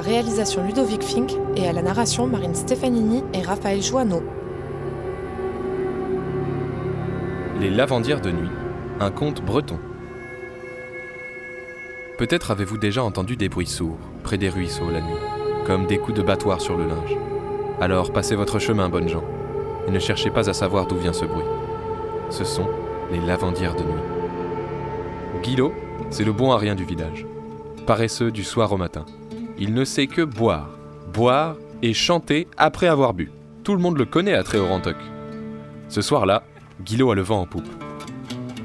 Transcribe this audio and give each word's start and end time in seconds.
réalisation 0.00 0.64
Ludovic 0.64 1.02
Fink 1.02 1.32
et 1.56 1.68
à 1.68 1.72
la 1.72 1.82
narration 1.82 2.26
Marine 2.26 2.54
Stefanini 2.54 3.22
et 3.32 3.42
Raphaël 3.42 3.82
Joanneau. 3.82 4.22
Les 7.60 7.70
lavandières 7.70 8.20
de 8.20 8.30
nuit, 8.30 8.50
un 9.00 9.10
conte 9.10 9.42
breton. 9.44 9.78
Peut-être 12.18 12.50
avez-vous 12.50 12.78
déjà 12.78 13.02
entendu 13.02 13.36
des 13.36 13.48
bruits 13.48 13.66
sourds 13.66 13.98
près 14.22 14.38
des 14.38 14.48
ruisseaux 14.48 14.90
la 14.90 15.00
nuit, 15.00 15.20
comme 15.66 15.86
des 15.86 15.98
coups 15.98 16.16
de 16.16 16.22
battoir 16.22 16.60
sur 16.60 16.76
le 16.76 16.86
linge. 16.86 17.16
Alors 17.80 18.12
passez 18.12 18.34
votre 18.34 18.58
chemin, 18.58 18.88
bonnes 18.88 19.08
gens, 19.08 19.24
et 19.86 19.90
ne 19.90 19.98
cherchez 19.98 20.30
pas 20.30 20.50
à 20.50 20.54
savoir 20.54 20.86
d'où 20.86 20.96
vient 20.96 21.12
ce 21.12 21.24
bruit. 21.24 21.44
Ce 22.30 22.44
sont 22.44 22.68
les 23.10 23.20
lavandières 23.20 23.74
de 23.74 23.82
nuit. 23.82 25.42
Guillot, 25.42 25.72
c'est 26.10 26.24
le 26.24 26.32
bon 26.32 26.52
à 26.52 26.58
rien 26.58 26.74
du 26.74 26.84
village. 26.84 27.26
Paresseux 27.86 28.30
du 28.30 28.44
soir 28.44 28.72
au 28.72 28.76
matin. 28.76 29.04
Il 29.60 29.74
ne 29.74 29.84
sait 29.84 30.06
que 30.06 30.22
boire, 30.22 30.70
boire 31.12 31.54
et 31.82 31.92
chanter 31.92 32.48
après 32.56 32.86
avoir 32.86 33.12
bu. 33.12 33.30
Tout 33.62 33.74
le 33.74 33.82
monde 33.82 33.98
le 33.98 34.06
connaît 34.06 34.32
à 34.32 34.42
Tréorantoc. 34.42 34.96
Ce 35.90 36.00
soir-là, 36.00 36.44
Guillot 36.82 37.10
a 37.10 37.14
le 37.14 37.20
vent 37.20 37.42
en 37.42 37.46
poupe. 37.46 37.68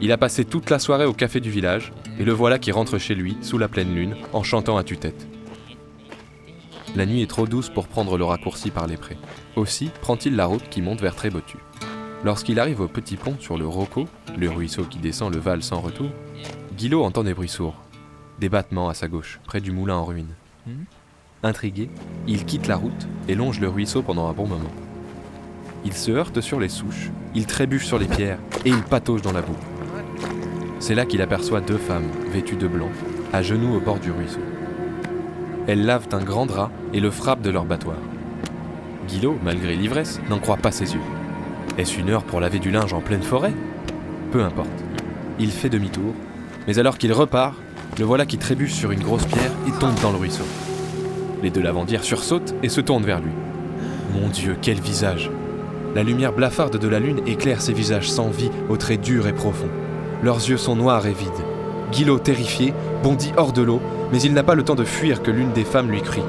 Il 0.00 0.12
a 0.12 0.16
passé 0.16 0.44
toute 0.44 0.70
la 0.70 0.78
soirée 0.78 1.04
au 1.04 1.12
café 1.12 1.40
du 1.40 1.50
village, 1.50 1.92
et 2.20 2.24
le 2.24 2.32
voilà 2.32 2.60
qui 2.60 2.70
rentre 2.70 2.98
chez 2.98 3.16
lui, 3.16 3.36
sous 3.40 3.58
la 3.58 3.66
pleine 3.66 3.96
lune, 3.96 4.14
en 4.32 4.44
chantant 4.44 4.76
à 4.76 4.84
tue-tête. 4.84 5.26
La 6.94 7.04
nuit 7.04 7.20
est 7.20 7.30
trop 7.30 7.48
douce 7.48 7.68
pour 7.68 7.88
prendre 7.88 8.16
le 8.16 8.24
raccourci 8.24 8.70
par 8.70 8.86
les 8.86 8.96
prés. 8.96 9.18
Aussi 9.56 9.90
prend-il 10.02 10.36
la 10.36 10.46
route 10.46 10.68
qui 10.70 10.82
monte 10.82 11.00
vers 11.00 11.16
Trébotu. 11.16 11.58
Lorsqu'il 12.22 12.60
arrive 12.60 12.80
au 12.80 12.88
petit 12.88 13.16
pont 13.16 13.36
sur 13.40 13.58
le 13.58 13.66
Rocco, 13.66 14.06
le 14.38 14.48
ruisseau 14.48 14.84
qui 14.84 14.98
descend 14.98 15.34
le 15.34 15.40
Val 15.40 15.64
sans 15.64 15.80
retour, 15.80 16.10
Guillot 16.76 17.02
entend 17.02 17.24
des 17.24 17.34
bruits 17.34 17.48
sourds, 17.48 17.82
des 18.38 18.48
battements 18.48 18.88
à 18.88 18.94
sa 18.94 19.08
gauche, 19.08 19.40
près 19.46 19.60
du 19.60 19.72
moulin 19.72 19.96
en 19.96 20.04
ruine. 20.04 20.34
Intrigué, 21.42 21.88
il 22.26 22.44
quitte 22.44 22.66
la 22.66 22.76
route 22.76 23.06
et 23.28 23.34
longe 23.34 23.60
le 23.60 23.68
ruisseau 23.68 24.02
pendant 24.02 24.28
un 24.28 24.32
bon 24.32 24.46
moment. 24.46 24.72
Il 25.84 25.92
se 25.92 26.10
heurte 26.10 26.40
sur 26.40 26.58
les 26.58 26.68
souches, 26.68 27.10
il 27.34 27.46
trébuche 27.46 27.86
sur 27.86 27.98
les 27.98 28.08
pierres 28.08 28.40
et 28.64 28.70
il 28.70 28.82
patauge 28.82 29.22
dans 29.22 29.32
la 29.32 29.42
boue. 29.42 29.56
C'est 30.80 30.94
là 30.94 31.06
qu'il 31.06 31.22
aperçoit 31.22 31.60
deux 31.60 31.78
femmes, 31.78 32.10
vêtues 32.32 32.56
de 32.56 32.66
blanc, 32.66 32.90
à 33.32 33.42
genoux 33.42 33.76
au 33.76 33.80
bord 33.80 34.00
du 34.00 34.10
ruisseau. 34.10 34.40
Elles 35.66 35.84
lavent 35.84 36.08
un 36.12 36.22
grand 36.22 36.46
drap 36.46 36.70
et 36.92 37.00
le 37.00 37.10
frappent 37.10 37.42
de 37.42 37.50
leur 37.50 37.64
battoir. 37.64 37.98
Guillot, 39.08 39.38
malgré 39.44 39.76
l'ivresse, 39.76 40.20
n'en 40.28 40.38
croit 40.38 40.56
pas 40.56 40.72
ses 40.72 40.94
yeux. 40.94 41.00
Est-ce 41.78 41.98
une 42.00 42.10
heure 42.10 42.24
pour 42.24 42.40
laver 42.40 42.58
du 42.58 42.70
linge 42.70 42.92
en 42.92 43.00
pleine 43.00 43.22
forêt? 43.22 43.54
Peu 44.32 44.42
importe. 44.42 44.84
Il 45.38 45.50
fait 45.50 45.68
demi-tour, 45.68 46.14
mais 46.66 46.78
alors 46.78 46.98
qu'il 46.98 47.12
repart, 47.12 47.56
le 47.98 48.04
voilà 48.04 48.26
qui 48.26 48.38
trébuche 48.38 48.74
sur 48.74 48.90
une 48.90 49.02
grosse 49.02 49.24
pierre 49.24 49.52
et 49.66 49.72
tombe 49.78 49.98
dans 50.02 50.10
le 50.10 50.18
ruisseau. 50.18 50.44
Les 51.42 51.50
deux 51.50 51.62
lavandières 51.62 52.04
sursautent 52.04 52.54
et 52.62 52.68
se 52.68 52.80
tournent 52.80 53.04
vers 53.04 53.20
lui. 53.20 53.32
Mon 54.14 54.28
Dieu, 54.28 54.56
quel 54.60 54.80
visage 54.80 55.30
La 55.94 56.02
lumière 56.02 56.32
blafarde 56.32 56.78
de 56.78 56.88
la 56.88 57.00
lune 57.00 57.20
éclaire 57.26 57.62
ces 57.62 57.72
visages 57.72 58.10
sans 58.10 58.28
vie, 58.28 58.50
aux 58.68 58.76
traits 58.76 59.00
durs 59.00 59.26
et 59.26 59.32
profonds. 59.32 59.70
Leurs 60.22 60.48
yeux 60.48 60.56
sont 60.56 60.76
noirs 60.76 61.06
et 61.06 61.12
vides. 61.12 61.30
Guillot, 61.92 62.18
terrifié, 62.18 62.74
bondit 63.02 63.32
hors 63.36 63.52
de 63.52 63.62
l'eau, 63.62 63.80
mais 64.12 64.20
il 64.20 64.32
n'a 64.32 64.42
pas 64.42 64.54
le 64.54 64.62
temps 64.64 64.74
de 64.74 64.84
fuir 64.84 65.22
que 65.22 65.30
l'une 65.30 65.52
des 65.52 65.64
femmes 65.64 65.90
lui 65.90 66.02
crie. 66.02 66.22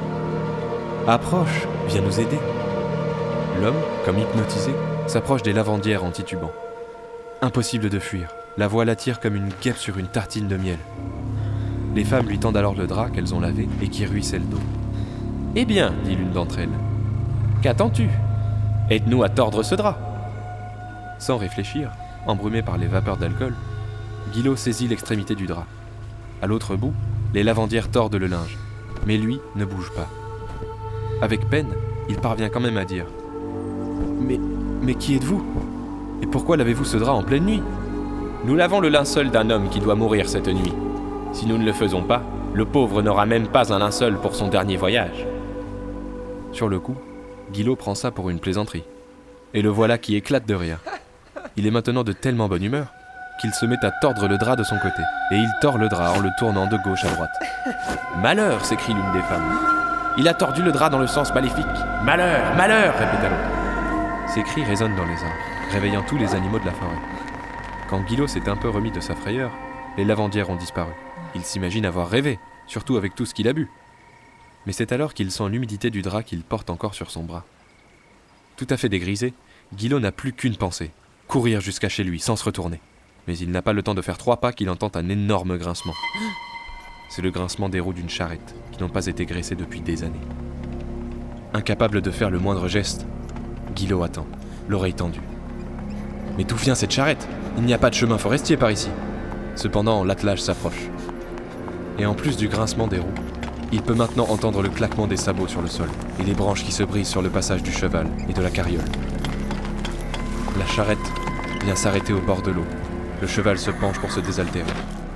Approche, 1.06 1.66
viens 1.88 2.02
nous 2.02 2.20
aider. 2.20 2.38
L'homme, 3.62 3.80
comme 4.04 4.18
hypnotisé, 4.18 4.72
s'approche 5.06 5.42
des 5.42 5.52
lavandières 5.52 6.04
en 6.04 6.10
titubant. 6.10 6.52
Impossible 7.40 7.88
de 7.88 7.98
fuir, 7.98 8.34
la 8.56 8.68
voix 8.68 8.84
l'attire 8.84 9.20
comme 9.20 9.36
une 9.36 9.50
guêpe 9.62 9.78
sur 9.78 9.98
une 9.98 10.08
tartine 10.08 10.48
de 10.48 10.56
miel. 10.56 10.78
Les 11.98 12.04
femmes 12.04 12.28
lui 12.28 12.38
tendent 12.38 12.56
alors 12.56 12.76
le 12.76 12.86
drap 12.86 13.10
qu'elles 13.10 13.34
ont 13.34 13.40
lavé 13.40 13.68
et 13.82 13.88
qui 13.88 14.06
ruisselle 14.06 14.48
d'eau. 14.48 14.60
Eh 15.56 15.64
bien, 15.64 15.92
dit 16.04 16.14
l'une 16.14 16.30
d'entre 16.30 16.60
elles, 16.60 16.68
qu'attends-tu? 17.60 18.08
Aide-nous 18.88 19.24
à 19.24 19.28
tordre 19.28 19.64
ce 19.64 19.74
drap. 19.74 19.98
Sans 21.18 21.38
réfléchir, 21.38 21.90
embrumé 22.24 22.62
par 22.62 22.78
les 22.78 22.86
vapeurs 22.86 23.16
d'alcool, 23.16 23.52
Guillot 24.32 24.54
saisit 24.54 24.86
l'extrémité 24.86 25.34
du 25.34 25.48
drap. 25.48 25.66
À 26.40 26.46
l'autre 26.46 26.76
bout, 26.76 26.94
les 27.34 27.42
lavandières 27.42 27.90
tordent 27.90 28.14
le 28.14 28.28
linge, 28.28 28.56
mais 29.04 29.18
lui 29.18 29.40
ne 29.56 29.64
bouge 29.64 29.90
pas. 29.90 30.06
Avec 31.20 31.50
peine, 31.50 31.74
il 32.08 32.18
parvient 32.18 32.48
quand 32.48 32.60
même 32.60 32.78
à 32.78 32.84
dire 32.84 33.06
Mais, 34.20 34.38
mais 34.82 34.94
qui 34.94 35.16
êtes-vous? 35.16 35.44
Et 36.22 36.28
pourquoi 36.28 36.56
lavez-vous 36.56 36.84
ce 36.84 36.96
drap 36.96 37.14
en 37.14 37.24
pleine 37.24 37.46
nuit? 37.46 37.62
Nous 38.44 38.54
lavons 38.54 38.78
le 38.78 38.88
linceul 38.88 39.32
d'un 39.32 39.50
homme 39.50 39.68
qui 39.68 39.80
doit 39.80 39.96
mourir 39.96 40.28
cette 40.28 40.46
nuit. 40.46 40.72
Si 41.32 41.46
nous 41.46 41.58
ne 41.58 41.64
le 41.64 41.72
faisons 41.72 42.02
pas, 42.02 42.22
le 42.54 42.64
pauvre 42.64 43.02
n'aura 43.02 43.26
même 43.26 43.48
pas 43.48 43.72
un 43.72 43.78
linceul 43.78 44.18
pour 44.18 44.34
son 44.34 44.48
dernier 44.48 44.76
voyage. 44.76 45.26
Sur 46.52 46.68
le 46.68 46.80
coup, 46.80 46.96
Guillot 47.52 47.76
prend 47.76 47.94
ça 47.94 48.10
pour 48.10 48.30
une 48.30 48.40
plaisanterie. 48.40 48.84
Et 49.54 49.62
le 49.62 49.68
voilà 49.68 49.98
qui 49.98 50.16
éclate 50.16 50.46
de 50.46 50.54
rire. 50.54 50.78
Il 51.56 51.66
est 51.66 51.70
maintenant 51.70 52.04
de 52.04 52.12
tellement 52.12 52.48
bonne 52.48 52.64
humeur 52.64 52.88
qu'il 53.40 53.52
se 53.52 53.66
met 53.66 53.82
à 53.84 53.90
tordre 53.90 54.26
le 54.26 54.36
drap 54.36 54.56
de 54.56 54.64
son 54.64 54.76
côté. 54.78 55.02
Et 55.30 55.36
il 55.36 55.48
tord 55.60 55.78
le 55.78 55.88
drap 55.88 56.16
en 56.16 56.20
le 56.20 56.30
tournant 56.38 56.66
de 56.66 56.76
gauche 56.78 57.04
à 57.04 57.10
droite. 57.10 57.30
Malheur 58.20 58.64
s'écrie 58.64 58.94
l'une 58.94 59.12
des 59.12 59.22
femmes. 59.22 59.58
Il 60.16 60.26
a 60.26 60.34
tordu 60.34 60.62
le 60.62 60.72
drap 60.72 60.90
dans 60.90 60.98
le 60.98 61.06
sens 61.06 61.32
maléfique. 61.32 61.64
Malheur, 62.04 62.54
malheur 62.56 62.92
répéta 62.94 63.28
l'autre. 63.28 64.28
Ces 64.34 64.42
cris 64.42 64.64
résonnent 64.64 64.96
dans 64.96 65.04
les 65.04 65.12
arbres, 65.12 65.72
réveillant 65.72 66.02
tous 66.02 66.18
les 66.18 66.34
animaux 66.34 66.58
de 66.58 66.66
la 66.66 66.72
forêt. 66.72 66.98
Quand 67.88 68.00
Guillot 68.00 68.26
s'est 68.26 68.48
un 68.48 68.56
peu 68.56 68.68
remis 68.68 68.90
de 68.90 69.00
sa 69.00 69.14
frayeur, 69.14 69.50
les 69.96 70.04
lavandières 70.04 70.50
ont 70.50 70.56
disparu. 70.56 70.92
Il 71.34 71.42
s'imagine 71.42 71.86
avoir 71.86 72.08
rêvé, 72.08 72.38
surtout 72.66 72.96
avec 72.96 73.14
tout 73.14 73.26
ce 73.26 73.34
qu'il 73.34 73.48
a 73.48 73.52
bu. 73.52 73.68
Mais 74.66 74.72
c'est 74.72 74.92
alors 74.92 75.14
qu'il 75.14 75.30
sent 75.30 75.48
l'humidité 75.48 75.90
du 75.90 76.02
drap 76.02 76.22
qu'il 76.22 76.42
porte 76.42 76.70
encore 76.70 76.94
sur 76.94 77.10
son 77.10 77.22
bras. 77.22 77.44
Tout 78.56 78.66
à 78.70 78.76
fait 78.76 78.88
dégrisé, 78.88 79.32
Guillot 79.74 80.00
n'a 80.00 80.12
plus 80.12 80.32
qu'une 80.32 80.56
pensée 80.56 80.90
courir 81.28 81.60
jusqu'à 81.60 81.88
chez 81.88 82.02
lui 82.02 82.18
sans 82.18 82.36
se 82.36 82.44
retourner. 82.44 82.80
Mais 83.26 83.36
il 83.38 83.50
n'a 83.50 83.62
pas 83.62 83.74
le 83.74 83.82
temps 83.82 83.94
de 83.94 84.02
faire 84.02 84.18
trois 84.18 84.38
pas 84.38 84.52
qu'il 84.52 84.70
entend 84.70 84.90
un 84.94 85.08
énorme 85.10 85.58
grincement. 85.58 85.94
C'est 87.10 87.22
le 87.22 87.30
grincement 87.30 87.68
des 87.68 87.80
roues 87.80 87.92
d'une 87.92 88.08
charrette 88.08 88.54
qui 88.72 88.80
n'ont 88.80 88.88
pas 88.88 89.06
été 89.06 89.26
graissées 89.26 89.54
depuis 89.54 89.80
des 89.80 90.02
années. 90.02 90.18
Incapable 91.52 92.00
de 92.00 92.10
faire 92.10 92.30
le 92.30 92.38
moindre 92.38 92.68
geste, 92.68 93.06
Guillot 93.74 94.02
attend, 94.02 94.26
l'oreille 94.68 94.94
tendue. 94.94 95.20
Mais 96.36 96.44
d'où 96.44 96.56
vient 96.56 96.74
cette 96.74 96.90
charrette? 96.90 97.28
Il 97.58 97.64
n'y 97.64 97.74
a 97.74 97.78
pas 97.78 97.90
de 97.90 97.94
chemin 97.94 98.18
forestier 98.18 98.56
par 98.56 98.70
ici. 98.70 98.90
Cependant, 99.54 100.04
l'attelage 100.04 100.40
s'approche. 100.40 100.88
Et 101.98 102.06
en 102.06 102.14
plus 102.14 102.36
du 102.36 102.48
grincement 102.48 102.86
des 102.86 102.98
roues, 102.98 103.14
il 103.72 103.82
peut 103.82 103.94
maintenant 103.94 104.26
entendre 104.28 104.62
le 104.62 104.68
claquement 104.68 105.06
des 105.06 105.16
sabots 105.16 105.48
sur 105.48 105.60
le 105.60 105.68
sol 105.68 105.88
et 106.20 106.22
les 106.22 106.32
branches 106.32 106.64
qui 106.64 106.72
se 106.72 106.84
brisent 106.84 107.08
sur 107.08 107.22
le 107.22 107.28
passage 107.28 107.62
du 107.62 107.72
cheval 107.72 108.06
et 108.28 108.32
de 108.32 108.40
la 108.40 108.50
carriole. 108.50 108.84
La 110.58 110.66
charrette 110.66 110.98
vient 111.64 111.74
s'arrêter 111.74 112.12
au 112.12 112.20
bord 112.20 112.42
de 112.42 112.50
l'eau. 112.50 112.64
Le 113.20 113.26
cheval 113.26 113.58
se 113.58 113.70
penche 113.70 113.98
pour 113.98 114.12
se 114.12 114.20
désaltérer. 114.20 114.70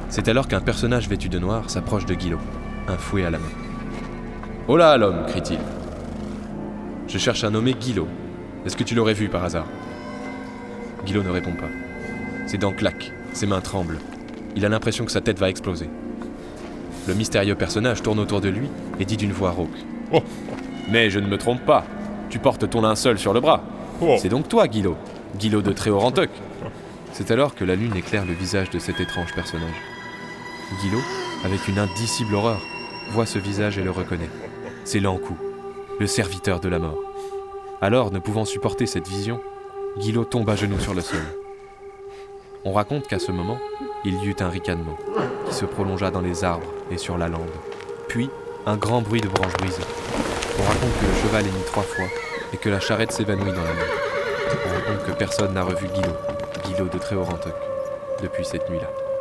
C'est 0.09 0.29
alors 0.29 0.49
qu'un 0.49 0.61
personnage 0.61 1.09
vêtu 1.09 1.29
de 1.29 1.39
noir 1.39 1.71
s'approche 1.71 2.05
de 2.05 2.15
Guillot, 2.15 2.41
un 2.89 2.99
fouet 2.99 3.25
à 3.25 3.31
la 3.31 3.39
main. 3.39 3.45
Oh 4.69 4.77
là, 4.77 4.97
l'homme 4.97 5.25
crie-t-il. 5.27 5.61
Je 7.07 7.19
cherche 7.19 7.45
un 7.45 7.51
nommé 7.51 7.75
Guillot. 7.75 8.09
Est-ce 8.67 8.77
que 8.77 8.85
tu 8.85 8.95
l'aurais 8.95 9.15
vu 9.15 9.29
par 9.29 9.45
hasard? 9.45 9.67
Guillot 11.07 11.23
ne 11.23 11.31
répond 11.31 11.53
pas. 11.53 11.71
Ses 12.47 12.59
dents 12.59 12.73
claquent, 12.73 13.13
ses 13.33 13.47
mains 13.47 13.61
tremblent. 13.61 13.99
Il 14.57 14.67
a 14.67 14.69
l'impression 14.69 15.05
que 15.05 15.13
sa 15.13 15.21
tête 15.21 15.39
va 15.39 15.49
exploser. 15.49 15.89
Le 17.09 17.15
mystérieux 17.15 17.55
personnage 17.55 18.03
tourne 18.03 18.21
autour 18.21 18.41
de 18.41 18.49
lui 18.49 18.69
et 19.01 19.05
dit 19.05 19.17
d'une 19.17 19.33
voix 19.33 19.51
rauque. 19.51 19.69
Oh. 20.13 20.23
Mais 20.91 21.11
je 21.11 21.19
ne 21.19 21.27
me 21.27 21.39
trompe 21.39 21.65
pas. 21.65 21.85
Tu 22.31 22.39
portes 22.39 22.69
ton 22.69 22.83
linceul 22.83 23.19
sur 23.19 23.33
le 23.33 23.41
bras. 23.41 23.63
Oh. 24.01 24.17
C'est 24.21 24.29
donc 24.29 24.49
toi, 24.49 24.69
Guillot. 24.69 24.97
Guillot 25.37 25.63
de 25.63 25.73
Tréorantoc. 25.73 26.31
C'est 27.13 27.31
alors 27.31 27.55
que 27.55 27.65
la 27.65 27.75
lune 27.75 27.97
éclaire 27.97 28.25
le 28.25 28.33
visage 28.33 28.71
de 28.71 28.79
cet 28.79 29.01
étrange 29.01 29.35
personnage. 29.35 29.75
Guillot, 30.81 31.03
avec 31.45 31.67
une 31.69 31.79
indicible 31.79 32.35
horreur, 32.35 32.61
voit 33.11 33.27
ce 33.27 33.39
visage 33.39 33.79
et 33.79 33.83
le 33.83 33.91
reconnaît. 33.91 34.31
C'est 34.85 35.01
Lancou, 35.01 35.37
le 35.99 36.07
serviteur 36.07 36.61
de 36.61 36.69
la 36.69 36.79
mort. 36.79 36.99
Alors, 37.81 38.13
ne 38.13 38.19
pouvant 38.19 38.45
supporter 38.45 38.87
cette 38.87 39.09
vision, 39.09 39.41
Guillot 39.99 40.25
tombe 40.25 40.49
à 40.49 40.57
genoux 40.57 40.79
sur 40.79 40.95
le 40.95 41.01
sol. 41.01 41.21
On 42.65 42.73
raconte 42.73 43.09
qu'à 43.09 43.19
ce 43.19 43.33
moment, 43.33 43.59
il 44.05 44.23
y 44.23 44.29
eut 44.29 44.37
un 44.39 44.49
ricanement 44.49 44.97
qui 45.49 45.55
se 45.55 45.65
prolongea 45.65 46.13
dans 46.13 46.21
les 46.21 46.45
arbres 46.45 46.73
et 46.93 46.97
sur 46.97 47.19
la 47.19 47.27
lande. 47.27 47.51
Puis, 48.07 48.31
un 48.67 48.77
grand 48.77 49.03
bruit 49.03 49.21
de 49.21 49.27
branches 49.27 49.55
brisées. 49.55 49.83
On 50.61 50.63
raconte 50.63 51.01
que 51.01 51.07
le 51.07 51.15
cheval 51.23 51.47
hennit 51.47 51.67
trois 51.67 51.83
fois 51.83 52.07
et 52.53 52.57
que 52.57 52.69
la 52.69 52.79
charrette 52.79 53.11
s'évanouit 53.11 53.51
dans 53.51 53.65
la 53.65 53.73
nuit. 53.73 53.91
On 54.65 54.75
raconte 54.75 55.07
que 55.07 55.13
personne 55.13 55.55
n'a 55.55 55.65
revu 55.65 55.89
Guillot, 55.89 56.17
Guillot 56.65 56.89
de 56.89 56.99
Tréorantoc, 56.99 57.55
depuis 58.23 58.45
cette 58.45 58.71
nuit-là. 58.71 59.12